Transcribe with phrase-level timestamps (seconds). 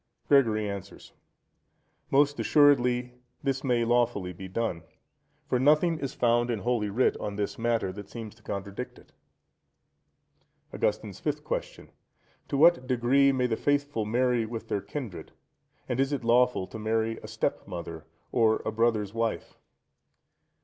[0.27, 3.13] Gregory answers.—Most assuredly
[3.43, 4.81] this may lawfully be done;
[5.45, 9.11] for nothing is found in Holy Writ on this matter that seems to contradict it.
[10.73, 15.33] Augustine's Fifth Question.—To what degree may the faithful marry with their kindred?
[15.87, 19.59] and is it lawful to marry a stepmother or a brother's wife?